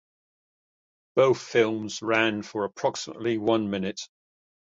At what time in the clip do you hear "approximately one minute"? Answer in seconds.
2.65-4.01